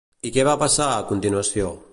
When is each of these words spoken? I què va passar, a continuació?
I 0.29 0.31
què 0.37 0.45
va 0.47 0.55
passar, 0.63 0.89
a 0.95 1.05
continuació? 1.13 1.73